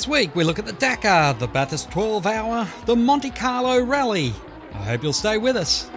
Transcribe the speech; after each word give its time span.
This 0.00 0.08
week 0.08 0.34
we 0.34 0.44
look 0.44 0.58
at 0.58 0.64
the 0.64 0.72
Dakar, 0.72 1.34
the 1.34 1.46
Bathurst 1.46 1.90
12 1.90 2.24
Hour, 2.24 2.66
the 2.86 2.96
Monte 2.96 3.28
Carlo 3.28 3.82
Rally. 3.82 4.32
I 4.72 4.78
hope 4.78 5.02
you'll 5.02 5.12
stay 5.12 5.36
with 5.36 5.56
us. 5.56 5.90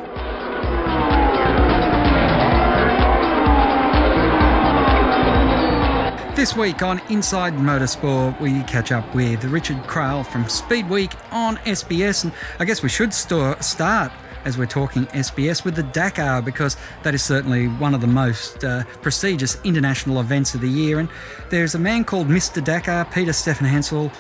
This 6.35 6.53
week 6.53 6.81
on 6.81 7.01
Inside 7.09 7.53
Motorsport, 7.53 8.41
we 8.41 8.63
catch 8.63 8.91
up 8.91 9.15
with 9.15 9.45
Richard 9.45 9.77
Craill 9.83 10.25
from 10.25 10.43
Speedweek 10.43 11.15
on 11.31 11.55
SBS. 11.59 12.25
And 12.25 12.33
I 12.59 12.65
guess 12.65 12.83
we 12.83 12.89
should 12.89 13.13
st- 13.13 13.63
start 13.63 14.11
as 14.45 14.57
we're 14.57 14.65
talking 14.65 15.05
SBS 15.07 15.63
with 15.63 15.75
the 15.75 15.83
Dakar 15.83 16.41
because 16.41 16.77
that 17.03 17.13
is 17.13 17.23
certainly 17.23 17.67
one 17.67 17.93
of 17.93 18.01
the 18.01 18.07
most 18.07 18.63
uh, 18.63 18.83
prestigious 19.01 19.59
international 19.63 20.19
events 20.19 20.53
of 20.55 20.61
the 20.61 20.69
year. 20.69 20.99
And 20.99 21.09
there's 21.49 21.75
a 21.75 21.79
man 21.79 22.03
called 22.03 22.27
Mr. 22.27 22.63
Dakar, 22.63 23.05
Peter 23.05 23.33
Stefan 23.33 23.67
Hansel. 23.67 24.11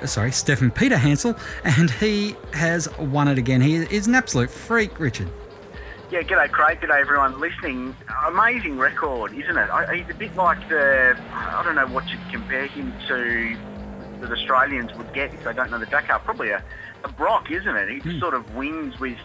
uh, 0.00 0.06
Sorry, 0.06 0.30
Stéphane 0.30 0.74
Peterhansel, 0.74 1.38
and 1.64 1.90
he 1.90 2.36
has 2.52 2.88
won 2.98 3.28
it 3.28 3.38
again. 3.38 3.60
He 3.60 3.76
is 3.76 4.06
an 4.06 4.14
absolute 4.14 4.50
freak, 4.50 4.98
Richard. 4.98 5.28
Yeah, 6.10 6.20
g'day 6.22 6.50
Craig, 6.50 6.80
g'day 6.80 7.00
everyone 7.00 7.40
listening. 7.40 7.96
Amazing 8.26 8.78
record, 8.78 9.32
isn't 9.32 9.56
it? 9.56 9.70
I, 9.70 9.96
he's 9.96 10.10
a 10.10 10.14
bit 10.14 10.36
like 10.36 10.68
the, 10.68 11.16
I 11.32 11.62
don't 11.64 11.74
know 11.74 11.86
what 11.86 12.06
you'd 12.10 12.20
compare 12.30 12.66
him 12.66 12.92
to 13.08 13.56
that 14.20 14.30
Australians 14.30 14.94
would 14.94 15.12
get 15.14 15.32
if 15.34 15.42
they 15.42 15.52
don't 15.54 15.70
know 15.70 15.78
the 15.78 15.86
Dakar. 15.86 16.18
Probably 16.20 16.50
a, 16.50 16.62
a 17.02 17.08
Brock, 17.08 17.50
isn't 17.50 17.76
it? 17.76 17.88
He 17.88 18.00
just 18.00 18.20
sort 18.20 18.34
of 18.34 18.54
wins 18.54 19.00
with 19.00 19.16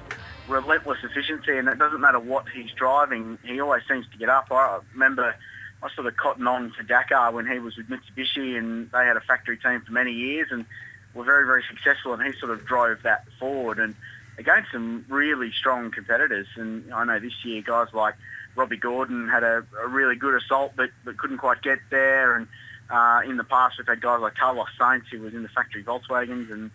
relentless 0.47 0.99
efficiency 1.03 1.57
and 1.57 1.67
it 1.67 1.77
doesn't 1.77 2.01
matter 2.01 2.19
what 2.19 2.45
he's 2.49 2.71
driving, 2.71 3.37
he 3.43 3.59
always 3.59 3.83
seems 3.87 4.05
to 4.11 4.17
get 4.17 4.29
up. 4.29 4.47
I 4.51 4.79
remember 4.93 5.35
I 5.83 5.89
sort 5.93 6.07
of 6.07 6.17
cotton 6.17 6.47
on 6.47 6.73
to 6.77 6.83
Dakar 6.83 7.31
when 7.31 7.47
he 7.47 7.59
was 7.59 7.77
with 7.77 7.87
Mitsubishi 7.87 8.57
and 8.57 8.89
they 8.91 9.05
had 9.05 9.17
a 9.17 9.21
factory 9.21 9.57
team 9.57 9.81
for 9.85 9.91
many 9.91 10.11
years 10.11 10.47
and 10.51 10.65
were 11.13 11.23
very, 11.23 11.45
very 11.45 11.63
successful 11.69 12.13
and 12.13 12.23
he 12.23 12.37
sort 12.39 12.51
of 12.51 12.65
drove 12.65 13.03
that 13.03 13.25
forward 13.39 13.79
and 13.79 13.95
against 14.37 14.71
some 14.71 15.05
really 15.07 15.51
strong 15.51 15.91
competitors. 15.91 16.47
And 16.55 16.93
I 16.93 17.03
know 17.03 17.19
this 17.19 17.33
year 17.43 17.61
guys 17.61 17.87
like 17.93 18.15
Robby 18.55 18.77
Gordon 18.77 19.27
had 19.27 19.43
a, 19.43 19.65
a 19.81 19.87
really 19.87 20.15
good 20.15 20.35
assault 20.41 20.73
but, 20.75 20.89
but 21.05 21.17
couldn't 21.17 21.37
quite 21.37 21.61
get 21.61 21.79
there. 21.91 22.35
And 22.35 22.47
uh, 22.89 23.21
in 23.25 23.37
the 23.37 23.43
past 23.43 23.75
we've 23.77 23.87
had 23.87 24.01
guys 24.01 24.21
like 24.21 24.35
Carlos 24.35 24.67
Sainz 24.79 25.03
who 25.11 25.21
was 25.21 25.33
in 25.33 25.43
the 25.43 25.49
factory 25.49 25.83
Volkswagens 25.83 26.51
and 26.51 26.71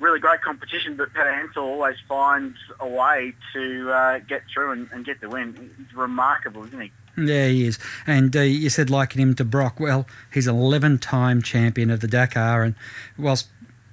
really 0.00 0.18
great 0.18 0.40
competition. 0.42 0.96
But 0.96 1.12
Peterhansel 1.12 1.58
always 1.62 1.96
finds 2.08 2.56
a 2.80 2.88
way 2.88 3.34
to 3.52 3.90
uh, 3.92 4.18
get 4.20 4.42
through 4.52 4.72
and, 4.72 4.88
and 4.92 5.04
get 5.04 5.20
the 5.20 5.28
win. 5.28 5.54
He's 5.78 5.94
remarkable, 5.96 6.64
isn't 6.64 6.80
he? 6.80 6.90
Yeah, 7.16 7.48
he 7.48 7.66
is. 7.66 7.78
And 8.06 8.34
uh, 8.34 8.40
you 8.40 8.70
said 8.70 8.88
liking 8.90 9.20
him 9.20 9.34
to 9.36 9.44
Brock. 9.44 9.78
Well, 9.78 10.06
he's 10.32 10.46
an 10.46 10.56
11 10.56 10.98
time 10.98 11.42
champion 11.42 11.90
of 11.90 12.00
the 12.00 12.08
Dakar. 12.08 12.62
And 12.62 12.74
whilst 13.18 13.48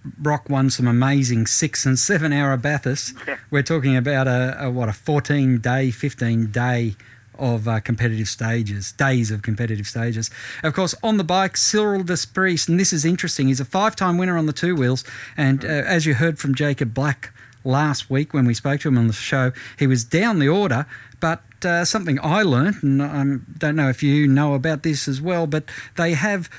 Brock 0.06 0.50
won 0.50 0.70
some 0.70 0.88
amazing 0.88 1.48
six 1.48 1.86
and 1.86 2.00
seven 2.00 2.32
hour 2.32 2.56
Bathurst, 2.58 3.14
Yeah. 3.28 3.38
we're 3.52 3.64
talking 3.64 3.98
about 3.98 4.28
a, 4.28 4.56
a 4.66 4.70
what, 4.72 4.88
a 4.88 4.94
14 4.94 5.58
day, 5.60 5.92
15 5.92 6.52
day 6.52 6.96
of 7.40 7.68
uh, 7.68 7.80
competitive 7.80 8.28
stages, 8.28 8.92
days 8.94 9.32
of 9.32 9.42
competitive 9.42 9.88
stages. 9.88 10.30
Of 10.64 10.74
course, 10.74 10.96
on 11.04 11.18
the 11.18 11.24
bike, 11.24 11.58
Cyril 11.58 12.04
Despres, 12.04 12.68
and 12.68 12.80
this 12.80 12.94
is 12.94 13.06
interesting, 13.06 13.48
he's 13.48 13.60
a 13.60 13.66
five 13.66 13.96
time 13.96 14.18
winner 14.18 14.38
on 14.38 14.46
the 14.46 14.54
two 14.54 14.76
wheels. 14.76 15.04
And 15.36 15.64
uh, 15.64 15.68
as 15.68 16.06
you 16.06 16.16
heard 16.16 16.40
from 16.40 16.56
Jacob 16.56 16.94
Black 16.94 17.34
last 17.64 18.10
week 18.10 18.34
when 18.34 18.46
we 18.46 18.54
spoke 18.54 18.80
to 18.82 18.88
him 18.88 18.98
on 18.98 19.08
the 19.08 19.14
show, 19.14 19.52
he 19.78 19.88
was 19.88 20.04
down 20.04 20.40
the 20.40 20.48
order, 20.48 20.86
but 21.20 21.42
uh, 21.66 21.84
something 21.86 22.20
I 22.24 22.44
learnt, 22.44 22.84
and 22.84 23.02
I 23.02 23.24
don't 23.58 23.76
know 23.76 23.90
if 23.90 24.04
you 24.04 24.28
know 24.28 24.54
about 24.54 24.84
this 24.84 25.08
as 25.08 25.22
well, 25.22 25.48
but 25.48 25.66
they 25.96 26.14
have 26.14 26.50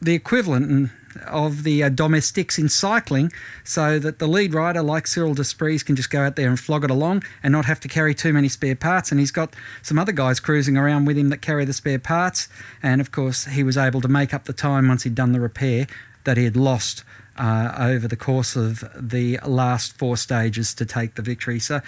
the 0.00 0.14
equivalent 0.14 0.70
in- 0.70 0.90
of 1.26 1.62
the 1.62 1.82
uh, 1.82 1.88
domestics 1.88 2.58
in 2.58 2.68
cycling 2.68 3.32
so 3.64 3.98
that 3.98 4.18
the 4.18 4.26
lead 4.26 4.54
rider, 4.54 4.82
like 4.82 5.06
Cyril 5.06 5.34
Despres, 5.34 5.84
can 5.84 5.96
just 5.96 6.10
go 6.10 6.22
out 6.22 6.36
there 6.36 6.48
and 6.48 6.58
flog 6.58 6.84
it 6.84 6.90
along 6.90 7.24
and 7.42 7.52
not 7.52 7.64
have 7.64 7.80
to 7.80 7.88
carry 7.88 8.14
too 8.14 8.32
many 8.32 8.48
spare 8.48 8.76
parts. 8.76 9.10
And 9.10 9.20
he's 9.20 9.30
got 9.30 9.54
some 9.82 9.98
other 9.98 10.12
guys 10.12 10.40
cruising 10.40 10.76
around 10.76 11.04
with 11.04 11.16
him 11.18 11.28
that 11.30 11.42
carry 11.42 11.64
the 11.64 11.72
spare 11.72 11.98
parts. 11.98 12.48
And 12.82 13.00
of 13.00 13.10
course, 13.10 13.46
he 13.46 13.62
was 13.62 13.76
able 13.76 14.00
to 14.00 14.08
make 14.08 14.34
up 14.34 14.44
the 14.44 14.52
time 14.52 14.88
once 14.88 15.04
he'd 15.04 15.14
done 15.14 15.32
the 15.32 15.40
repair 15.40 15.86
that 16.24 16.36
he 16.36 16.44
had 16.44 16.56
lost 16.56 17.04
uh, 17.38 17.74
over 17.78 18.08
the 18.08 18.16
course 18.16 18.56
of 18.56 18.84
the 18.98 19.38
last 19.46 19.96
four 19.98 20.16
stages 20.16 20.74
to 20.74 20.86
take 20.86 21.14
the 21.14 21.22
victory. 21.22 21.58
So 21.58 21.76
uh, 21.76 21.80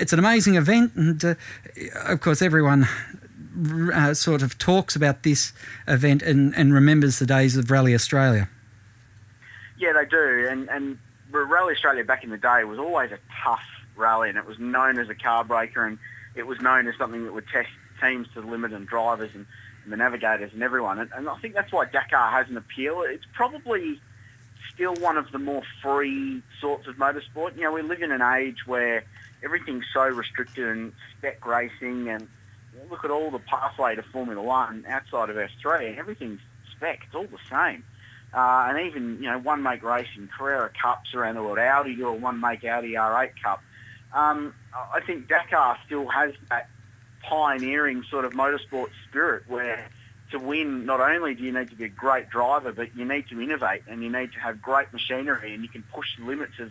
it's 0.00 0.12
an 0.12 0.18
amazing 0.18 0.56
event, 0.56 0.94
and 0.94 1.24
uh, 1.24 1.34
of 2.04 2.20
course, 2.20 2.42
everyone 2.42 2.88
uh, 3.92 4.14
sort 4.14 4.42
of 4.42 4.58
talks 4.58 4.96
about 4.96 5.22
this 5.22 5.52
event 5.86 6.22
and, 6.22 6.54
and 6.54 6.72
remembers 6.72 7.18
the 7.18 7.26
days 7.26 7.56
of 7.56 7.70
Rally 7.70 7.94
Australia. 7.94 8.48
Yeah, 9.78 9.92
they 9.92 10.06
do. 10.06 10.48
And, 10.50 10.68
and 10.68 10.98
Rally 11.30 11.74
Australia 11.74 12.04
back 12.04 12.24
in 12.24 12.30
the 12.30 12.36
day 12.38 12.64
was 12.64 12.78
always 12.78 13.12
a 13.12 13.18
tough 13.44 13.62
rally, 13.96 14.28
and 14.28 14.38
it 14.38 14.46
was 14.46 14.58
known 14.58 14.98
as 14.98 15.08
a 15.08 15.14
car 15.14 15.44
breaker, 15.44 15.84
and 15.84 15.98
it 16.34 16.46
was 16.46 16.60
known 16.60 16.86
as 16.88 16.96
something 16.96 17.24
that 17.24 17.32
would 17.32 17.48
test 17.48 17.68
teams 18.00 18.28
to 18.34 18.40
the 18.40 18.46
limit 18.46 18.72
and 18.72 18.86
drivers 18.86 19.30
and, 19.34 19.46
and 19.84 19.92
the 19.92 19.96
navigators 19.96 20.52
and 20.52 20.62
everyone. 20.62 20.98
And, 20.98 21.10
and 21.14 21.28
I 21.28 21.36
think 21.38 21.54
that's 21.54 21.72
why 21.72 21.86
Dakar 21.86 22.30
has 22.30 22.48
an 22.48 22.56
appeal. 22.56 23.02
It's 23.02 23.24
probably 23.34 24.00
still 24.72 24.94
one 24.94 25.16
of 25.16 25.30
the 25.32 25.38
more 25.38 25.62
free 25.82 26.42
sorts 26.60 26.86
of 26.86 26.96
motorsport. 26.96 27.56
You 27.56 27.62
know, 27.62 27.72
we 27.72 27.82
live 27.82 28.02
in 28.02 28.12
an 28.12 28.22
age 28.22 28.66
where 28.66 29.04
everything's 29.42 29.84
so 29.92 30.02
restricted 30.02 30.68
and 30.68 30.92
spec 31.16 31.44
racing 31.44 32.08
and 32.08 32.28
look 32.90 33.04
at 33.04 33.10
all 33.10 33.30
the 33.30 33.40
pathway 33.40 33.96
to 33.96 34.02
Formula 34.02 34.40
One 34.40 34.84
outside 34.88 35.30
of 35.30 35.36
F3 35.36 35.90
and 35.90 35.98
everything's 35.98 36.40
spec. 36.76 37.00
It's 37.06 37.14
all 37.14 37.26
the 37.26 37.38
same. 37.50 37.84
Uh, 38.32 38.66
and 38.68 38.86
even, 38.86 39.22
you 39.22 39.30
know, 39.30 39.38
one 39.38 39.62
make 39.62 39.82
racing, 39.82 40.28
Carrera 40.36 40.70
Cups 40.80 41.14
around 41.14 41.36
the 41.36 41.42
world, 41.42 41.58
Audi 41.58 41.96
do 41.96 42.08
a 42.08 42.12
one 42.12 42.40
make 42.40 42.64
Audi 42.64 42.92
R8 42.92 43.30
Cup. 43.42 43.62
Um, 44.12 44.54
I 44.74 45.00
think 45.00 45.28
Dakar 45.28 45.78
still 45.86 46.08
has 46.08 46.32
that 46.50 46.68
pioneering 47.22 48.04
sort 48.10 48.24
of 48.24 48.32
motorsport 48.32 48.88
spirit 49.08 49.44
where 49.48 49.88
to 50.30 50.38
win, 50.38 50.84
not 50.84 51.00
only 51.00 51.34
do 51.34 51.42
you 51.42 51.52
need 51.52 51.70
to 51.70 51.76
be 51.76 51.84
a 51.84 51.88
great 51.88 52.28
driver, 52.28 52.72
but 52.72 52.94
you 52.94 53.04
need 53.04 53.28
to 53.28 53.40
innovate 53.40 53.82
and 53.88 54.02
you 54.02 54.10
need 54.10 54.32
to 54.32 54.38
have 54.40 54.60
great 54.60 54.92
machinery 54.92 55.54
and 55.54 55.62
you 55.62 55.68
can 55.68 55.82
push 55.94 56.16
the 56.18 56.24
limits 56.24 56.58
of 56.58 56.70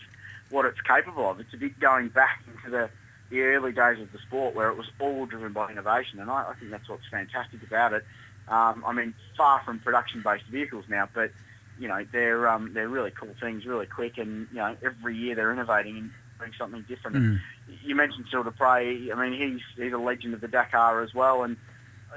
what 0.50 0.66
it's 0.66 0.80
capable 0.82 1.30
of. 1.30 1.40
It's 1.40 1.54
a 1.54 1.58
bit 1.58 1.80
going 1.80 2.10
back 2.10 2.44
into 2.48 2.70
the, 2.70 2.90
the 3.30 3.42
early 3.42 3.72
days 3.72 4.00
of 4.00 4.12
the 4.12 4.20
sport 4.20 4.56
where 4.56 4.70
it 4.70 4.78
was 4.78 4.88
all 5.00 5.26
driven 5.26 5.54
by 5.54 5.72
innovation, 5.72 6.20
and 6.20 6.30
I, 6.30 6.50
I 6.50 6.54
think 6.54 6.72
that's 6.72 6.88
what's 6.88 7.08
fantastic 7.10 7.64
about 7.64 7.94
it. 7.94 8.06
Um, 8.48 8.84
I 8.86 8.94
mean, 8.94 9.14
far 9.36 9.62
from 9.66 9.80
production-based 9.80 10.46
vehicles 10.46 10.86
now, 10.88 11.10
but 11.14 11.32
you 11.80 11.88
know 11.88 12.06
they're 12.12 12.48
um, 12.48 12.72
they're 12.74 12.90
really 12.90 13.12
cool 13.12 13.34
things, 13.40 13.66
really 13.66 13.86
quick, 13.86 14.18
and 14.18 14.48
you 14.52 14.58
know 14.58 14.76
every 14.84 15.16
year 15.16 15.36
they're 15.36 15.52
innovating 15.52 15.98
and 15.98 16.12
doing 16.40 16.52
something 16.58 16.86
different. 16.88 17.18
And 17.18 17.40
you 17.84 17.96
mentioned 17.96 18.26
Cyril 18.30 18.46
Despres. 18.46 19.12
I 19.12 19.16
mean, 19.16 19.40
he's 19.40 19.62
he's 19.82 19.94
a 19.94 19.98
legend 19.98 20.34
of 20.34 20.42
the 20.42 20.48
Dakar 20.48 21.02
as 21.02 21.14
well, 21.14 21.44
and 21.44 21.58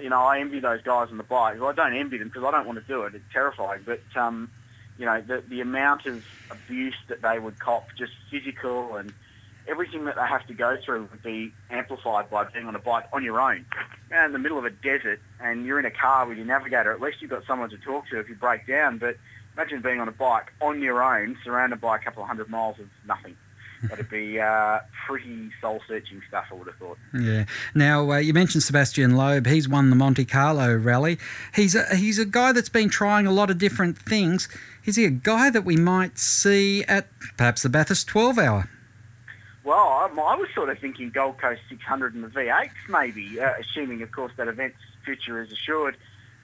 you 0.01 0.11
know 0.11 0.21
I 0.21 0.41
envy 0.41 0.61
those 0.61 0.83
guys 0.83 1.09
on 1.11 1.19
the 1.19 1.25
bike. 1.25 1.61
Well, 1.61 1.71
I 1.71 1.75
don't 1.75 1.97
envy 1.97 2.19
them 2.19 2.29
because 2.29 2.45
I 2.45 2.51
don't 2.51 2.67
want 2.67 2.79
to 2.79 2.85
do 2.87 3.03
it. 3.03 3.15
It's 3.15 3.25
terrifying, 3.33 3.83
but 3.85 4.03
um, 4.19 4.51
you 4.99 5.07
know 5.07 5.21
the 5.21 5.43
the 5.49 5.61
amount 5.61 6.07
of 6.07 6.23
abuse 6.51 6.97
that 7.09 7.23
they 7.23 7.39
would 7.39 7.59
cop, 7.59 7.87
just 7.99 8.13
physical 8.31 8.97
and 8.97 9.13
everything 9.69 10.05
that 10.07 10.17
they 10.17 10.27
have 10.27 10.47
to 10.47 10.55
go 10.55 10.77
through 10.85 11.09
would 11.11 11.23
be 11.23 11.53
amplified 11.71 12.29
by 12.31 12.45
being 12.53 12.67
on 12.67 12.75
a 12.75 12.79
bike 12.79 13.05
on 13.13 13.23
your 13.23 13.41
own. 13.41 13.65
In 14.11 14.33
the 14.33 14.39
middle 14.39 14.59
of 14.59 14.65
a 14.65 14.71
desert 14.71 15.21
and 15.41 15.65
you're 15.65 15.79
in 15.79 15.87
a 15.87 15.91
car 15.91 16.27
with 16.27 16.37
your 16.37 16.47
navigator. 16.47 16.93
At 16.93 17.01
least 17.01 17.19
you've 17.21 17.31
got 17.31 17.47
someone 17.47 17.71
to 17.71 17.79
talk 17.79 18.09
to 18.09 18.19
if 18.19 18.29
you 18.29 18.35
break 18.35 18.67
down. 18.67 18.99
But 18.99 19.17
imagine 19.61 19.83
being 19.83 20.01
on 20.01 20.09
a 20.09 20.13
bike 20.13 20.53
on 20.61 20.81
your 20.81 21.03
own, 21.03 21.37
surrounded 21.45 21.81
by 21.81 21.97
a 21.97 21.99
couple 21.99 22.23
of 22.23 22.29
hundred 22.29 22.49
miles 22.49 22.79
of 22.79 22.87
nothing. 23.07 23.37
That'd 23.83 24.11
be 24.11 24.39
uh, 24.39 24.81
pretty 25.07 25.51
soul-searching 25.61 26.21
stuff, 26.29 26.47
I 26.51 26.55
would 26.55 26.67
have 26.67 26.77
thought. 26.77 26.99
Yeah. 27.15 27.47
Now 27.75 28.11
uh, 28.11 28.19
you 28.19 28.35
mentioned 28.35 28.63
Sebastian 28.63 29.17
Loeb. 29.17 29.47
He's 29.47 29.69
won 29.69 29.89
the 29.89 29.97
Monte 29.97 30.27
Carlo 30.27 30.75
Rally. 30.75 31.19
He's 31.55 31.75
a, 31.75 31.97
he's 31.97 32.19
a 32.19 32.27
guy 32.27 32.53
that's 32.53 32.69
been 32.69 32.91
trying 32.91 33.27
a 33.27 33.33
lot 33.33 33.51
of 33.51 33.59
different 33.59 33.99
things. 33.99 34.49
Is 34.85 34.97
he 34.97 35.05
a 35.07 35.11
guy 35.11 35.51
that 35.51 35.65
we 35.65 35.77
might 35.77 36.19
see 36.19 36.85
at 36.85 37.09
perhaps 37.39 37.63
the 37.63 37.69
Bathurst 37.71 38.07
12 38.07 38.39
Hour? 38.39 38.71
Well, 39.65 39.79
I, 39.79 40.09
I 40.09 40.37
was 40.37 40.49
sort 40.55 40.69
of 40.69 40.79
thinking 40.79 41.11
Gold 41.11 41.39
Coast 41.39 41.61
600 41.69 42.15
and 42.15 42.25
the 42.25 42.29
V8s 42.29 42.71
maybe, 42.89 43.41
uh, 43.41 43.53
assuming, 43.61 44.03
of 44.03 44.13
course, 44.13 44.33
that 44.37 44.49
event's 44.49 44.79
future 45.05 45.41
is 45.43 45.53
assured 45.53 45.97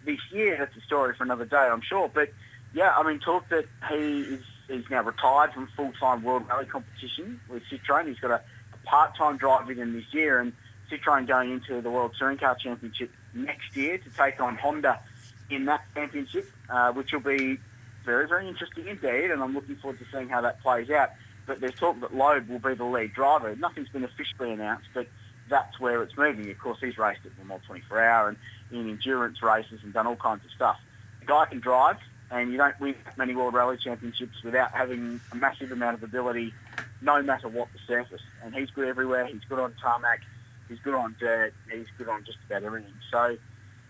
this 0.05 0.21
year. 0.31 0.57
That's 0.59 0.77
a 0.77 0.81
story 0.83 1.15
for 1.15 1.25
another 1.25 1.45
day, 1.45 1.57
I'm 1.57 1.83
sure. 1.83 2.11
But, 2.13 2.31
yeah, 2.77 2.93
I 2.95 3.03
mean, 3.09 3.21
talk 3.21 3.49
that 3.49 3.65
he 3.89 4.21
is 4.21 4.45
he's 4.69 4.85
now 4.91 5.03
retired 5.03 5.55
from 5.55 5.67
full-time 5.75 6.23
World 6.23 6.47
Rally 6.47 6.67
competition 6.67 7.41
with 7.49 7.63
Citroen. 7.73 8.07
He's 8.07 8.19
got 8.19 8.31
a, 8.33 8.43
a 8.75 8.87
part-time 8.87 9.39
drive 9.39 9.67
with 9.67 9.79
him 9.79 9.95
this 9.95 10.13
year, 10.13 10.41
and 10.41 10.53
Citroen 10.91 11.27
going 11.27 11.53
into 11.53 11.81
the 11.81 11.91
World 11.91 12.13
Touring 12.19 12.37
Car 12.37 12.55
Championship 12.55 13.11
next 13.33 13.75
year 13.75 13.97
to 13.97 14.11
take 14.11 14.41
on 14.43 14.57
Honda 14.57 15.01
in 15.49 15.65
that 15.65 15.85
championship, 15.95 16.51
uh, 16.69 16.93
which 16.93 17.13
will 17.13 17.21
be 17.21 17.59
very, 18.05 18.29
very 18.29 18.47
interesting 18.47 18.87
indeed, 18.87 19.31
and 19.31 19.43
I'm 19.43 19.55
looking 19.55 19.77
forward 19.77 19.99
to 20.01 20.05
seeing 20.13 20.29
how 20.29 20.43
that 20.43 20.61
plays 20.61 20.91
out. 20.91 21.11
But 21.47 21.61
there's 21.61 21.77
talk 21.77 21.99
that 22.01 22.15
Loeb 22.15 22.47
will 22.49 22.59
be 22.59 22.75
the 22.75 22.85
lead 22.85 23.15
driver. 23.15 23.57
Nothing's 23.57 23.89
been 23.89 24.05
officially 24.05 24.53
announced, 24.53 24.89
but 24.93 25.07
that's 25.49 25.81
where 25.81 26.03
it's 26.03 26.17
moving. 26.19 26.51
Of 26.51 26.59
course, 26.59 26.79
he's 26.83 26.99
raced 26.99 27.21
at 27.25 27.35
the 27.39 27.45
Mile 27.45 27.63
24 27.67 28.05
Hour 28.05 28.29
and 28.29 28.37
in 28.71 28.91
endurance 28.91 29.43
races 29.43 29.81
and 29.83 29.95
done 29.95 30.07
all 30.07 30.17
kinds 30.17 30.45
of 30.45 30.51
stuff. 30.51 30.77
The 31.21 31.27
guy 31.27 31.47
can 31.47 31.61
drive. 31.61 31.97
And 32.31 32.51
you 32.51 32.59
don't 32.59 32.79
win 32.81 32.95
many 33.17 33.35
World 33.35 33.55
Rally 33.55 33.77
Championships 33.77 34.43
without 34.43 34.73
having 34.73 35.21
a 35.33 35.37
massive 35.37 35.71
amount 35.71 35.97
of 35.97 36.03
ability, 36.03 36.53
no 37.01 37.23
matter 37.23 37.49
what 37.49 37.69
the 37.73 37.79
surface. 37.87 38.23
And 38.43 38.55
he's 38.55 38.71
good 38.71 38.89
everywhere. 38.89 39.27
He's 39.27 39.45
good 39.49 39.59
on 39.59 39.75
tarmac. 39.81 40.21
He's 40.69 40.81
good 40.81 40.95
on 40.95 41.15
dirt. 41.21 41.55
He's 41.73 41.87
good 41.97 42.09
on 42.09 42.25
just 42.25 42.39
about 42.49 42.65
everything. 42.65 42.95
So 43.11 43.37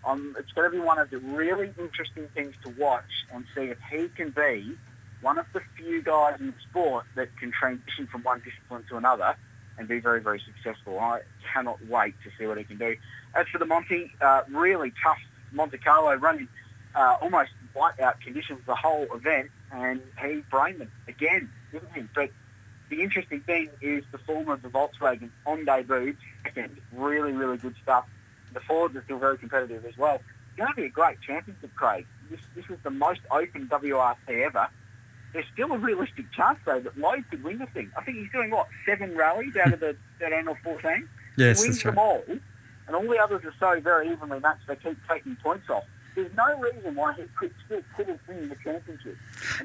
um, 0.04 0.36
it's 0.38 0.52
going 0.52 0.70
to 0.70 0.76
be 0.76 0.82
one 0.82 0.98
of 0.98 1.10
the 1.10 1.18
really 1.18 1.72
interesting 1.78 2.28
things 2.34 2.54
to 2.64 2.70
watch 2.70 3.26
and 3.32 3.44
see 3.54 3.62
if 3.62 3.78
he 3.90 4.08
can 4.08 4.30
be 4.30 4.76
one 5.22 5.38
of 5.38 5.46
the 5.54 5.60
few 5.76 6.02
guys 6.02 6.38
in 6.38 6.48
the 6.48 6.54
sport 6.68 7.06
that 7.14 7.34
can 7.38 7.50
transition 7.50 8.06
from 8.06 8.22
one 8.22 8.42
discipline 8.44 8.84
to 8.90 8.96
another 8.96 9.34
and 9.78 9.88
be 9.88 9.98
very, 9.98 10.20
very 10.20 10.40
successful. 10.40 10.98
I 10.98 11.20
cannot 11.52 11.84
wait 11.86 12.14
to 12.24 12.30
see 12.38 12.46
what 12.46 12.58
he 12.58 12.64
can 12.64 12.78
do. 12.78 12.96
As 13.34 13.46
for 13.48 13.58
the 13.58 13.66
Monty, 13.66 14.12
uh, 14.20 14.42
really 14.48 14.92
tough 15.02 15.18
Monte 15.52 15.78
Carlo 15.78 16.14
running 16.14 16.48
uh, 16.94 17.16
almost 17.20 17.50
whiteout 17.76 18.20
conditions 18.20 18.60
the 18.66 18.74
whole 18.74 19.06
event, 19.14 19.50
and 19.72 20.00
he 20.22 20.42
brained 20.50 20.80
them 20.80 20.90
again, 21.06 21.50
didn't 21.72 21.92
he? 21.94 22.02
But 22.14 22.30
the 22.88 23.02
interesting 23.02 23.40
thing 23.40 23.68
is 23.80 24.04
the 24.12 24.18
form 24.18 24.48
of 24.48 24.62
the 24.62 24.68
Volkswagen 24.68 25.30
on 25.44 25.64
debut, 25.64 26.16
second, 26.44 26.78
really, 26.92 27.32
really 27.32 27.58
good 27.58 27.74
stuff. 27.82 28.06
The 28.52 28.60
Fords 28.60 28.96
are 28.96 29.04
still 29.04 29.18
very 29.18 29.38
competitive 29.38 29.84
as 29.84 29.96
well. 29.98 30.16
It's 30.16 30.56
going 30.56 30.70
to 30.70 30.76
be 30.76 30.84
a 30.84 30.88
great 30.88 31.20
championship, 31.20 31.74
Craig. 31.74 32.06
This, 32.30 32.40
this 32.54 32.64
is 32.70 32.78
the 32.82 32.90
most 32.90 33.20
open 33.30 33.68
WRC 33.68 34.44
ever. 34.44 34.68
There's 35.32 35.44
still 35.52 35.72
a 35.72 35.78
realistic 35.78 36.32
chance, 36.32 36.58
though, 36.64 36.80
that 36.80 36.96
Loeb 36.96 37.24
could 37.28 37.44
win 37.44 37.58
the 37.58 37.66
thing. 37.66 37.90
I 37.98 38.02
think 38.04 38.18
he's 38.18 38.30
doing, 38.32 38.50
what, 38.50 38.68
seven 38.86 39.16
rallies 39.16 39.54
out 39.56 39.74
of 39.74 39.80
the 39.80 39.96
13 40.20 40.48
or 40.48 40.58
14? 40.62 41.08
Yes, 41.36 41.62
he 41.62 41.68
wins 41.68 41.84
right. 41.84 41.90
them 41.94 41.98
all, 41.98 42.22
and 42.86 42.96
all 42.96 43.02
the 43.02 43.18
others 43.18 43.44
are 43.44 43.54
so 43.60 43.80
very 43.80 44.10
evenly 44.10 44.40
matched, 44.40 44.66
they 44.66 44.76
keep 44.76 44.96
taking 45.08 45.36
points 45.36 45.68
off. 45.68 45.84
There's 46.16 46.34
no 46.34 46.58
reason 46.58 46.94
why 46.94 47.12
he 47.12 47.24
could 47.38 47.54
still 47.66 47.82
couldn't 47.94 48.20
win 48.26 48.48
the 48.48 48.56
championship. 48.56 49.16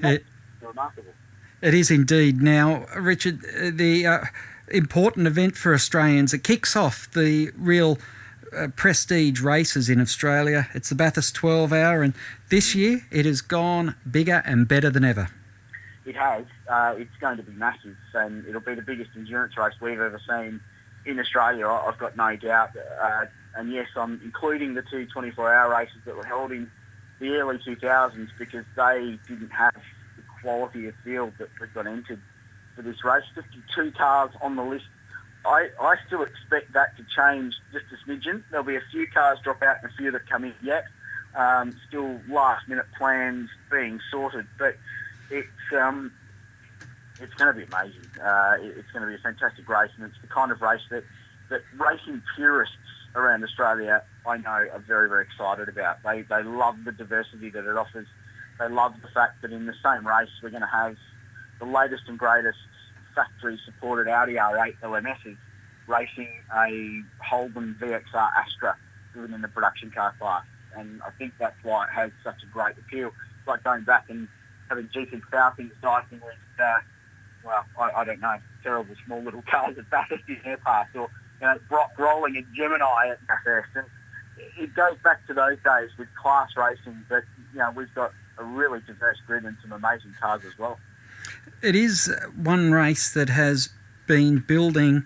It- 0.03 0.25
remarkable. 0.61 1.13
It 1.61 1.73
is 1.73 1.89
indeed. 1.89 2.41
Now, 2.41 2.85
Richard, 2.95 3.39
uh, 3.45 3.71
the 3.73 4.05
uh, 4.05 4.19
important 4.69 5.27
event 5.27 5.55
for 5.55 5.73
Australians, 5.73 6.33
it 6.33 6.43
kicks 6.43 6.75
off 6.75 7.09
the 7.11 7.51
real 7.55 7.99
uh, 8.55 8.67
prestige 8.75 9.41
races 9.41 9.89
in 9.89 10.01
Australia. 10.01 10.67
It's 10.73 10.89
the 10.89 10.95
Bathurst 10.95 11.35
12 11.35 11.71
hour, 11.71 12.01
and 12.01 12.13
this 12.49 12.75
year 12.75 13.05
it 13.11 13.25
has 13.25 13.41
gone 13.41 13.95
bigger 14.09 14.41
and 14.45 14.67
better 14.67 14.89
than 14.89 15.05
ever. 15.05 15.29
It 16.05 16.15
has. 16.15 16.45
Uh, 16.67 16.95
it's 16.97 17.15
going 17.21 17.37
to 17.37 17.43
be 17.43 17.53
massive, 17.53 17.95
and 18.13 18.45
it'll 18.47 18.59
be 18.59 18.75
the 18.75 18.81
biggest 18.81 19.11
endurance 19.15 19.55
race 19.55 19.75
we've 19.79 19.99
ever 19.99 20.19
seen 20.27 20.59
in 21.05 21.19
Australia. 21.19 21.67
I've 21.67 21.99
got 21.99 22.17
no 22.17 22.35
doubt. 22.35 22.71
Uh, 23.01 23.25
and 23.55 23.71
yes, 23.71 23.87
I'm 23.95 24.19
including 24.23 24.73
the 24.73 24.83
two 24.89 25.07
24-hour 25.15 25.69
races 25.71 26.01
that 26.05 26.15
were 26.15 26.25
held 26.25 26.51
in 26.51 26.69
the 27.19 27.29
early 27.35 27.57
2000s 27.57 28.29
because 28.39 28.65
they 28.75 29.19
didn't 29.27 29.51
have 29.51 29.73
the 30.15 30.23
quality 30.41 30.87
of 30.87 30.93
field 31.03 31.33
that, 31.37 31.49
that 31.59 31.73
got 31.73 31.87
entered 31.87 32.21
for 32.75 32.81
this 32.81 33.03
race. 33.03 33.23
52 33.35 33.91
cars 33.97 34.31
on 34.41 34.55
the 34.55 34.63
list. 34.63 34.85
I, 35.43 35.67
I 35.81 35.95
still 36.07 36.21
expect 36.23 36.73
that 36.73 36.95
to 36.97 37.03
change 37.03 37.55
just 37.71 37.85
a 37.91 38.09
smidgen. 38.09 38.43
There'll 38.51 38.65
be 38.65 38.75
a 38.75 38.83
few 38.91 39.07
cars 39.07 39.39
drop 39.43 39.61
out 39.63 39.77
and 39.81 39.91
a 39.91 39.95
few 39.95 40.11
that 40.11 40.27
come 40.29 40.43
in 40.43 40.53
yet. 40.61 40.85
Um, 41.35 41.75
still 41.87 42.19
last-minute 42.29 42.85
plans 42.97 43.49
being 43.71 43.99
sorted, 44.11 44.47
but 44.59 44.77
it's 45.29 45.47
um, 45.73 46.11
it's 47.19 47.33
going 47.35 47.53
to 47.53 47.57
be 47.57 47.63
amazing. 47.63 48.09
Uh, 48.21 48.57
it- 48.59 48.77
it's 48.77 48.91
going 48.91 49.01
to 49.03 49.07
be 49.07 49.15
a 49.15 49.19
fantastic 49.19 49.67
race, 49.69 49.91
and 49.95 50.05
it's 50.05 50.19
the 50.21 50.27
kind 50.27 50.51
of 50.51 50.61
race 50.61 50.81
that, 50.89 51.03
that 51.49 51.61
racing 51.77 52.21
purists 52.35 52.75
around 53.15 53.43
Australia, 53.43 54.03
I 54.25 54.37
know, 54.37 54.49
are 54.49 54.83
very, 54.87 55.09
very 55.09 55.25
excited 55.25 55.69
about. 55.69 55.97
They, 56.03 56.21
they 56.23 56.43
love 56.43 56.75
the 56.85 56.91
diversity 56.91 57.49
that 57.49 57.65
it 57.65 57.77
offers. 57.77 58.07
They 58.59 58.69
love 58.69 58.93
the 59.01 59.09
fact 59.09 59.41
that 59.41 59.51
in 59.51 59.65
the 59.65 59.73
same 59.83 60.07
race 60.07 60.29
we're 60.41 60.49
going 60.49 60.61
to 60.61 60.67
have 60.67 60.95
the 61.59 61.65
latest 61.65 62.03
and 62.07 62.17
greatest 62.17 62.57
factory-supported 63.15 64.09
Audi 64.09 64.35
R8 64.35 64.75
LMSs 64.83 65.37
racing 65.87 66.29
a 66.55 67.01
Holden 67.23 67.75
VXR 67.79 68.29
Astra 68.37 68.77
driven 69.13 69.33
in 69.33 69.41
the 69.41 69.47
production 69.47 69.91
car 69.91 70.15
class. 70.19 70.43
And 70.75 71.01
I 71.03 71.09
think 71.17 71.33
that's 71.39 71.55
why 71.63 71.85
it 71.85 71.89
has 71.93 72.11
such 72.23 72.41
a 72.43 72.53
great 72.53 72.77
appeal. 72.77 73.07
It's 73.07 73.47
like 73.47 73.63
going 73.63 73.83
back 73.83 74.05
and 74.09 74.27
having 74.69 74.87
GT 74.87 75.21
Falcons 75.29 75.73
dicing 75.81 76.21
with, 76.23 76.35
uh, 76.63 76.79
well, 77.43 77.65
I, 77.77 78.01
I 78.01 78.05
don't 78.05 78.21
know, 78.21 78.37
terrible 78.63 78.95
small 79.05 79.21
little 79.21 79.43
cars 79.49 79.77
at 79.77 79.89
Bathurst 79.89 80.23
in 80.29 80.39
their 80.45 80.57
past, 80.57 80.95
or 80.95 81.09
you 81.41 81.47
know, 81.47 81.59
Brock 81.67 81.91
rolling 81.97 82.37
a 82.37 82.43
Gemini 82.55 83.09
at 83.09 83.27
Bathurst. 83.27 83.69
And 83.75 83.85
it 84.57 84.73
goes 84.75 84.97
back 85.03 85.25
to 85.27 85.33
those 85.33 85.57
days 85.63 85.89
with 85.97 86.07
class 86.15 86.49
racing, 86.55 87.03
but 87.09 87.23
you 87.53 87.59
know 87.59 87.71
we've 87.75 87.93
got 87.93 88.13
a 88.37 88.43
really 88.43 88.79
diverse 88.85 89.17
grid 89.27 89.43
and 89.43 89.57
some 89.61 89.71
amazing 89.71 90.13
cars 90.21 90.43
as 90.45 90.57
well. 90.57 90.79
It 91.61 91.75
is 91.75 92.13
one 92.35 92.71
race 92.71 93.13
that 93.13 93.29
has 93.29 93.69
been 94.07 94.39
building 94.39 95.03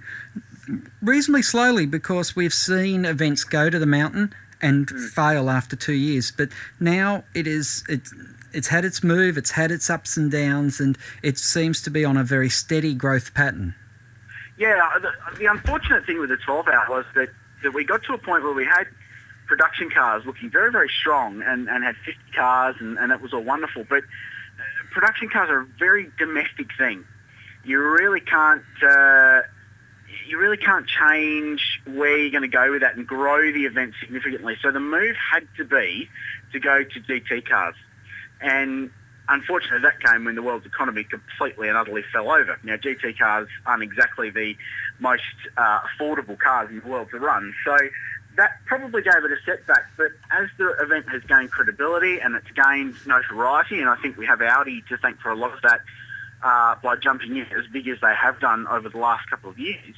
reasonably 1.02 1.42
slowly 1.42 1.86
because 1.86 2.36
we've 2.36 2.54
seen 2.54 3.06
events 3.06 3.44
go 3.44 3.70
to 3.70 3.78
the 3.78 3.86
mountain 3.86 4.34
and 4.62 4.90
hmm. 4.90 5.08
fail 5.08 5.50
after 5.50 5.76
two 5.76 5.94
years. 5.94 6.32
But 6.32 6.50
now 6.80 7.24
it 7.34 7.48
is 7.48 7.84
it's 7.88 8.14
it's 8.54 8.68
had 8.70 8.86
its 8.86 9.04
move, 9.04 9.38
it's 9.38 9.52
had 9.52 9.72
its 9.72 9.90
ups 9.90 10.18
and 10.18 10.32
downs, 10.32 10.80
and 10.80 10.98
it 11.24 11.38
seems 11.38 11.82
to 11.84 11.90
be 11.90 12.06
on 12.06 12.18
a 12.18 12.24
very 12.24 12.50
steady 12.50 12.94
growth 12.94 13.34
pattern. 13.34 13.76
Yeah, 14.58 14.90
the, 15.02 15.12
the 15.38 15.46
unfortunate 15.48 16.06
thing 16.06 16.20
with 16.20 16.30
the 16.30 16.38
12 16.38 16.68
hour 16.68 16.86
was 16.90 17.06
that, 17.16 17.30
that 17.64 17.74
we 17.74 17.84
got 17.84 18.04
to 18.04 18.14
a 18.14 18.18
point 18.18 18.44
where 18.44 18.54
we 18.54 18.66
had 18.66 18.88
production 19.48 19.90
cars 19.90 20.24
looking 20.26 20.50
very, 20.50 20.72
very 20.72 20.90
strong 20.90 21.42
and, 21.42 21.70
and 21.70 21.84
had 21.84 21.96
50 22.06 22.20
cars 22.36 22.76
and, 22.80 22.98
and 22.98 23.12
it 23.12 23.22
was 23.22 23.34
all 23.34 23.44
wonderful. 23.44 23.86
But 23.88 24.00
uh, 24.04 24.94
production 24.94 25.30
cars 25.30 25.50
are 25.50 25.62
a 25.62 25.68
very 25.78 26.10
domestic 26.18 26.68
thing. 26.78 27.04
You 27.64 27.80
really 27.80 28.22
can't 28.22 28.64
uh, 28.82 29.42
you 30.28 30.38
really 30.38 30.58
can't 30.58 30.88
change 30.88 31.82
where 31.86 32.18
you're 32.18 32.32
going 32.32 32.44
to 32.44 32.48
go 32.48 32.72
with 32.72 32.82
that 32.82 32.96
and 32.96 33.06
grow 33.06 33.52
the 33.52 33.66
event 33.66 33.94
significantly. 34.00 34.56
So 34.62 34.72
the 34.72 34.80
move 34.80 35.16
had 35.16 35.48
to 35.58 35.66
be 35.66 36.10
to 36.54 36.60
go 36.60 36.84
to 36.84 37.00
GT 37.02 37.48
cars. 37.48 37.76
And 38.40 38.92
unfortunately, 39.30 39.80
that 39.82 40.00
came 40.02 40.26
when 40.26 40.36
the 40.36 40.42
world's 40.42 40.66
economy 40.66 41.04
completely 41.04 41.68
and 41.68 41.78
utterly 41.78 42.04
fell 42.14 42.32
over. 42.32 42.60
Now, 42.64 42.76
GT 42.76 43.18
cars 43.18 43.48
aren't 43.66 43.84
exactly 43.84 44.30
the 44.30 44.56
most 45.00 45.24
uh, 45.58 45.80
affordable 45.82 46.38
cars 46.40 46.70
in 46.70 46.80
the 46.80 46.88
world 46.88 47.10
to 47.12 47.20
run. 47.20 47.54
So 47.66 47.78
that 48.38 48.52
probably 48.66 49.02
gave 49.02 49.24
it 49.24 49.32
a 49.32 49.38
setback. 49.46 49.90
But 49.98 50.12
as 50.32 50.50
the 50.58 50.76
event 50.82 51.10
has 51.10 51.24
gained 51.24 51.52
credibility 51.52 52.20
and 52.20 52.36
it's 52.36 52.52
gained 52.52 52.96
notoriety, 53.06 53.80
and 53.80 53.90
I 53.90 53.96
think 53.98 54.18
we 54.18 54.26
have 54.26 54.42
Audi 54.42 54.84
to 54.90 54.98
thank 54.98 55.20
for 55.20 55.32
a 55.32 55.36
lot 55.36 55.54
of 55.54 55.62
that 55.64 55.82
uh, 56.44 56.76
by 56.84 56.96
jumping 56.98 57.38
in 57.38 57.48
as 57.58 57.66
big 57.72 57.88
as 57.88 57.98
they 58.02 58.14
have 58.14 58.40
done 58.40 58.68
over 58.68 58.90
the 58.90 58.98
last 58.98 59.30
couple 59.30 59.50
of 59.50 59.58
years. 59.58 59.96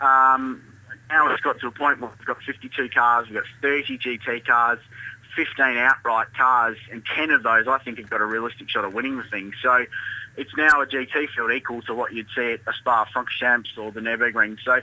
Um, 0.00 0.62
now 1.08 1.32
it's 1.32 1.42
got 1.42 1.58
to 1.60 1.66
a 1.68 1.70
point 1.70 2.00
where 2.00 2.10
we've 2.16 2.26
got 2.26 2.42
52 2.42 2.90
cars, 2.90 3.26
we've 3.28 3.36
got 3.36 3.44
30 3.62 3.98
GT 3.98 4.46
cars, 4.46 4.78
15 5.38 5.76
outright 5.76 6.26
cars, 6.36 6.76
and 6.90 7.04
10 7.14 7.30
of 7.30 7.44
those 7.44 7.68
I 7.68 7.78
think 7.78 7.98
have 7.98 8.10
got 8.10 8.20
a 8.20 8.26
realistic 8.26 8.68
shot 8.68 8.84
of 8.84 8.92
winning 8.92 9.18
the 9.18 9.22
thing. 9.22 9.52
So 9.62 9.86
it's 10.36 10.50
now 10.56 10.82
a 10.82 10.86
GT 10.86 11.28
field 11.30 11.52
equal 11.52 11.80
to 11.82 11.94
what 11.94 12.12
you'd 12.12 12.26
see 12.34 12.54
at 12.54 12.60
a 12.66 12.72
Spa 12.72 13.06
Francorchamps 13.14 13.78
or 13.78 13.92
the 13.92 14.00
Nürburgring. 14.00 14.58
So 14.64 14.80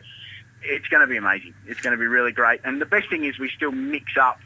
it's 0.63 0.87
going 0.87 1.01
to 1.01 1.07
be 1.07 1.17
amazing. 1.17 1.53
It's 1.67 1.81
going 1.81 1.91
to 1.91 1.99
be 1.99 2.07
really 2.07 2.31
great. 2.31 2.61
And 2.63 2.81
the 2.81 2.85
best 2.85 3.09
thing 3.09 3.25
is 3.25 3.37
we 3.37 3.49
still 3.49 3.73
mix 3.73 4.13
up 4.17 4.39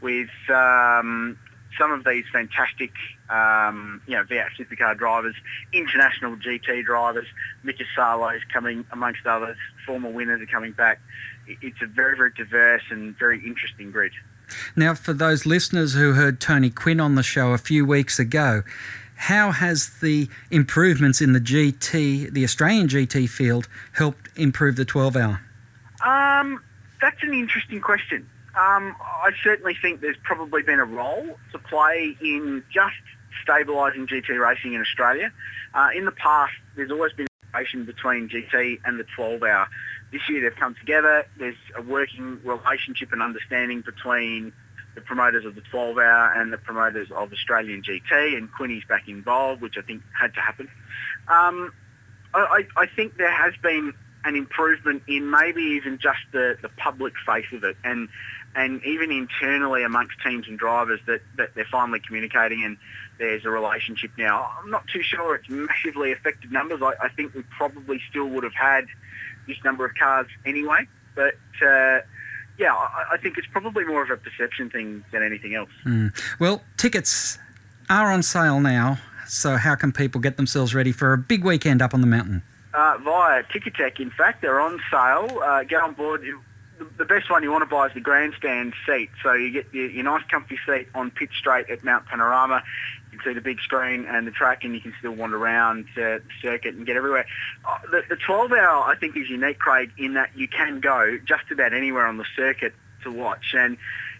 with 0.00 0.30
um, 0.48 1.38
some 1.78 1.92
of 1.92 2.04
these 2.04 2.24
fantastic, 2.32 2.92
um, 3.28 4.00
you 4.06 4.16
know, 4.16 4.24
V8 4.24 4.48
supercar 4.58 4.96
drivers, 4.96 5.34
international 5.74 6.36
GT 6.36 6.86
drivers. 6.86 7.26
Mika 7.64 7.82
is 7.82 8.42
coming 8.50 8.86
amongst 8.92 9.26
others. 9.26 9.58
Former 9.86 10.08
winners 10.08 10.40
are 10.40 10.46
coming 10.46 10.72
back. 10.72 11.02
It's 11.46 11.82
a 11.82 11.86
very, 11.86 12.16
very 12.16 12.32
diverse 12.34 12.82
and 12.90 13.14
very 13.18 13.44
interesting 13.46 13.90
grid. 13.90 14.12
Now, 14.76 14.94
for 14.94 15.12
those 15.12 15.46
listeners 15.46 15.94
who 15.94 16.14
heard 16.14 16.40
Tony 16.40 16.70
Quinn 16.70 17.00
on 17.00 17.14
the 17.14 17.22
show 17.22 17.52
a 17.52 17.58
few 17.58 17.84
weeks 17.84 18.18
ago, 18.18 18.62
how 19.16 19.52
has 19.52 19.90
the 20.00 20.28
improvements 20.50 21.20
in 21.20 21.32
the 21.32 21.40
GT, 21.40 22.32
the 22.32 22.42
Australian 22.42 22.88
GT 22.88 23.28
field, 23.28 23.68
helped 23.92 24.30
improve 24.36 24.76
the 24.76 24.84
12 24.84 25.16
hour? 25.16 25.40
Um, 26.04 26.62
that's 27.02 27.22
an 27.22 27.34
interesting 27.34 27.80
question. 27.80 28.28
Um, 28.58 28.96
I 29.00 29.30
certainly 29.44 29.76
think 29.80 30.00
there's 30.00 30.16
probably 30.22 30.62
been 30.62 30.80
a 30.80 30.84
role 30.84 31.38
to 31.52 31.58
play 31.58 32.16
in 32.20 32.64
just 32.72 32.96
stabilising 33.46 34.08
GT 34.08 34.40
racing 34.40 34.72
in 34.72 34.80
Australia. 34.80 35.32
Uh, 35.74 35.90
in 35.94 36.04
the 36.04 36.12
past, 36.12 36.52
there's 36.74 36.90
always 36.90 37.12
been 37.12 37.26
between 37.84 38.28
GT 38.28 38.80
and 38.84 38.98
the 38.98 39.04
12 39.16 39.42
hour. 39.42 39.68
This 40.12 40.22
year 40.28 40.42
they've 40.42 40.58
come 40.58 40.74
together. 40.74 41.24
There's 41.38 41.56
a 41.76 41.82
working 41.82 42.40
relationship 42.44 43.12
and 43.12 43.22
understanding 43.22 43.82
between 43.82 44.52
the 44.94 45.00
promoters 45.00 45.44
of 45.44 45.54
the 45.54 45.62
12 45.70 45.98
hour 45.98 46.32
and 46.34 46.52
the 46.52 46.58
promoters 46.58 47.08
of 47.14 47.32
Australian 47.32 47.82
GT, 47.82 48.36
and 48.36 48.52
Quinny's 48.52 48.82
back 48.88 49.08
involved, 49.08 49.62
which 49.62 49.76
I 49.78 49.82
think 49.82 50.02
had 50.18 50.34
to 50.34 50.40
happen. 50.40 50.68
Um, 51.28 51.72
I 52.34 52.66
I 52.76 52.86
think 52.86 53.16
there 53.16 53.32
has 53.32 53.54
been 53.62 53.92
an 54.24 54.36
improvement 54.36 55.02
in 55.08 55.30
maybe 55.30 55.62
even 55.62 55.98
just 55.98 56.18
the, 56.32 56.56
the 56.62 56.68
public 56.68 57.14
face 57.26 57.46
of 57.52 57.64
it 57.64 57.76
and 57.84 58.08
and 58.54 58.84
even 58.84 59.12
internally 59.12 59.84
amongst 59.84 60.16
teams 60.24 60.48
and 60.48 60.58
drivers 60.58 60.98
that, 61.06 61.20
that 61.36 61.54
they're 61.54 61.68
finally 61.70 62.00
communicating 62.00 62.64
and 62.64 62.76
there's 63.18 63.44
a 63.44 63.50
relationship 63.50 64.10
now. 64.18 64.50
I'm 64.58 64.70
not 64.70 64.88
too 64.88 65.02
sure 65.02 65.36
it's 65.36 65.48
massively 65.48 66.10
affected 66.10 66.50
numbers. 66.50 66.80
I, 66.82 66.94
I 67.00 67.08
think 67.10 67.34
we 67.34 67.42
probably 67.56 68.00
still 68.10 68.26
would 68.26 68.42
have 68.42 68.54
had 68.54 68.86
this 69.46 69.56
number 69.64 69.84
of 69.84 69.94
cars 69.94 70.26
anyway. 70.44 70.88
But 71.14 71.36
uh, 71.62 72.00
yeah, 72.58 72.74
I, 72.74 73.04
I, 73.12 73.16
think 73.22 73.38
it's 73.38 73.46
probably 73.52 73.84
more 73.84 74.02
of 74.02 74.10
a 74.10 74.16
perception 74.16 74.68
thing 74.68 75.04
than 75.12 75.22
anything 75.22 75.54
else. 75.54 75.70
Mm. 75.84 76.12
Well, 76.40 76.62
tickets 76.76 77.38
are 77.88 78.10
on 78.10 78.22
sale 78.22 78.58
now. 78.58 78.98
So 79.28 79.56
how 79.56 79.76
can 79.76 79.92
people 79.92 80.20
get 80.20 80.36
themselves 80.36 80.74
ready 80.74 80.90
for 80.90 81.12
a 81.12 81.18
big 81.18 81.44
weekend 81.44 81.80
up 81.82 81.94
on 81.94 82.00
the 82.00 82.06
mountain? 82.06 82.42
Uh, 82.72 82.98
via 83.02 83.42
Ticketek, 83.44 83.98
in 83.98 84.10
fact, 84.10 84.42
they're 84.42 84.60
on 84.60 84.80
sale. 84.90 85.40
Uh, 85.42 85.64
get 85.64 85.82
on 85.82 85.94
board 85.94 86.22
the 86.98 87.04
best 87.04 87.30
one 87.30 87.42
you 87.42 87.50
want 87.50 87.62
to 87.62 87.66
buy 87.66 87.86
is 87.86 87.94
the 87.94 88.00
grandstand 88.00 88.74
seat. 88.86 89.10
So 89.22 89.32
you 89.32 89.50
get 89.50 89.72
your, 89.72 89.90
your 89.90 90.04
nice 90.04 90.24
comfy 90.30 90.58
seat 90.66 90.88
on 90.94 91.10
pitch 91.10 91.32
straight 91.38 91.68
at 91.70 91.84
Mount 91.84 92.06
Panorama. 92.06 92.62
You 93.12 93.18
can 93.18 93.30
see 93.30 93.34
the 93.34 93.40
big 93.40 93.60
screen 93.60 94.06
and 94.06 94.26
the 94.26 94.30
track 94.30 94.64
and 94.64 94.74
you 94.74 94.80
can 94.80 94.94
still 94.98 95.12
wander 95.12 95.36
around 95.36 95.86
the 95.94 96.22
circuit 96.40 96.74
and 96.74 96.86
get 96.86 96.96
everywhere. 96.96 97.26
Uh, 97.64 97.78
the, 97.90 98.02
the 98.08 98.16
12 98.16 98.52
hour 98.52 98.84
I 98.84 98.96
think 98.96 99.16
is 99.16 99.28
unique, 99.28 99.58
Craig, 99.58 99.92
in 99.98 100.14
that 100.14 100.30
you 100.34 100.48
can 100.48 100.80
go 100.80 101.18
just 101.26 101.50
about 101.50 101.74
anywhere 101.74 102.06
on 102.06 102.16
the 102.16 102.26
circuit 102.36 102.74
to 103.04 103.10
watch. 103.10 103.54
And 103.54 103.76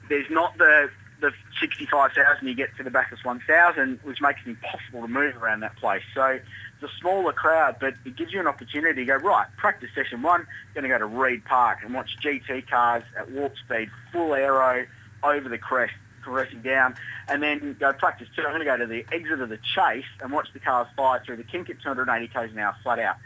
there's 0.08 0.30
not 0.30 0.56
the 0.58 0.90
the 1.20 1.32
65,000 1.60 2.48
you 2.48 2.54
get 2.54 2.74
to 2.78 2.82
the 2.82 2.90
Bathurst 2.90 3.26
1,000, 3.26 4.00
which 4.04 4.22
makes 4.22 4.40
it 4.46 4.48
impossible 4.48 5.02
to 5.02 5.08
move 5.08 5.36
around 5.36 5.60
that 5.60 5.76
place. 5.76 6.02
So 6.14 6.38
it's 6.82 6.92
a 6.92 7.00
smaller 7.00 7.32
crowd, 7.32 7.76
but 7.80 7.94
it 8.04 8.16
gives 8.16 8.32
you 8.32 8.40
an 8.40 8.46
opportunity 8.46 9.04
to 9.04 9.04
go, 9.04 9.16
right, 9.16 9.46
practice 9.56 9.90
session 9.94 10.22
one, 10.22 10.46
going 10.74 10.82
to 10.82 10.88
go 10.88 10.98
to 10.98 11.06
Reid 11.06 11.44
Park 11.44 11.80
and 11.84 11.94
watch 11.94 12.16
GT 12.22 12.68
cars 12.68 13.02
at 13.18 13.30
warp 13.30 13.54
speed, 13.58 13.90
full 14.12 14.34
aero, 14.34 14.86
over 15.22 15.48
the 15.48 15.58
crest, 15.58 15.92
caressing 16.22 16.62
down, 16.62 16.94
and 17.28 17.42
then 17.42 17.76
go 17.78 17.92
practice 17.92 18.28
two. 18.34 18.42
I'm 18.42 18.48
going 18.48 18.60
to 18.60 18.64
go 18.64 18.76
to 18.78 18.86
the 18.86 19.04
exit 19.12 19.40
of 19.40 19.48
the 19.48 19.58
chase 19.74 20.04
and 20.22 20.32
watch 20.32 20.48
the 20.52 20.60
cars 20.60 20.88
fly 20.96 21.18
through 21.24 21.36
the 21.36 21.44
kink 21.44 21.68
at 21.68 21.82
280 21.82 22.28
k's 22.28 22.52
an 22.52 22.58
hour 22.58 22.74
flat 22.82 22.98
out. 22.98 23.16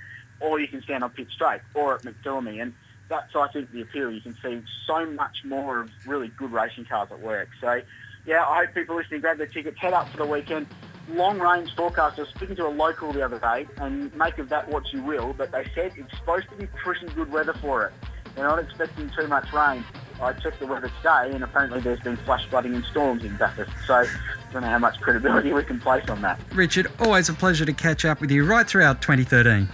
Or 0.41 0.59
you 0.59 0.67
can 0.67 0.83
stand 0.83 1.05
on 1.05 1.11
pit 1.11 1.29
straight, 1.33 1.61
or 1.75 1.95
at 1.95 2.03
McPhillamy. 2.03 2.61
And 2.61 2.75
that's, 3.09 3.35
I 3.37 3.49
think, 3.49 3.71
the 3.71 3.83
appeal. 3.83 4.11
You 4.11 4.21
can 4.21 4.37
see 4.43 4.63
so 4.87 5.07
much 5.07 5.45
more 5.45 5.83
of 5.83 5.91
really 6.07 6.29
good 6.29 6.51
racing 6.51 6.87
cars 6.87 7.09
at 7.13 7.21
work. 7.21 7.49
So, 7.61 7.81
yeah, 8.27 8.45
I 8.45 8.65
hope 8.65 8.75
people 8.75 8.97
listening 8.97 9.21
grab 9.21 9.39
their 9.39 9.47
tickets, 9.47 9.79
head 9.79 9.93
up 9.93 10.09
for 10.09 10.17
the 10.17 10.27
weekend 10.27 10.67
long 11.09 11.39
range 11.39 11.75
forecast. 11.75 12.19
I 12.19 12.23
was 12.23 12.31
speaking 12.31 12.57
to 12.57 12.67
a 12.67 12.71
local 12.71 13.13
the 13.13 13.23
other 13.23 13.39
day, 13.39 13.67
and 13.79 14.15
make 14.15 14.39
of 14.39 14.49
that 14.49 14.69
what 14.69 14.93
you 14.93 15.03
will, 15.03 15.33
but 15.33 15.53
they 15.53 15.67
said 15.75 15.93
it's 15.97 16.17
supposed 16.17 16.49
to 16.51 16.57
be 16.57 16.67
pretty 16.67 17.07
good 17.09 17.31
weather 17.31 17.55
for 17.55 17.87
it. 17.87 17.93
They're 18.35 18.47
not 18.47 18.59
expecting 18.59 19.11
too 19.17 19.29
much 19.29 19.53
rain. 19.53 19.85
I 20.21 20.33
checked 20.33 20.61
the 20.61 20.67
weather 20.67 20.91
today, 20.99 21.35
and 21.35 21.43
apparently 21.45 21.81
there's 21.81 22.01
been 22.01 22.17
flash 22.19 22.49
flooding 22.49 22.75
and 22.75 22.85
storms 22.85 23.25
in 23.25 23.37
Bathurst. 23.37 23.71
So 23.87 23.95
I 23.95 24.07
don't 24.53 24.63
know 24.63 24.69
how 24.69 24.79
much 24.79 25.01
credibility 25.01 25.53
we 25.53 25.63
can 25.65 25.81
place 25.81 26.09
on 26.09 26.23
that. 26.23 26.39
Richard, 26.53 26.91
always 27.01 27.29
a 27.29 27.35
pleasure 27.35 27.65
to 27.65 27.73
catch 27.73 28.05
up 28.05 28.21
with 28.21 28.31
you 28.31 28.45
right 28.45 28.67
throughout 28.67 29.03
2013. 29.03 29.69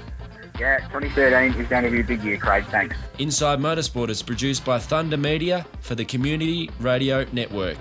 Yeah, 0.59 0.79
2013 0.89 1.59
is 1.59 1.69
going 1.69 1.85
to 1.85 1.91
be 1.91 2.01
a 2.01 2.05
big 2.05 2.23
year, 2.23 2.37
Craig. 2.37 2.65
Thanks. 2.67 2.97
Inside 3.19 3.61
Motorsport 3.61 4.11
is 4.11 4.23
produced 4.23 4.65
by 4.65 4.79
Thunder 4.79 5.17
Media 5.17 5.67
for 5.81 5.95
the 5.95 6.05
Community 6.05 6.71
Radio 6.81 7.25
Network. 7.33 7.79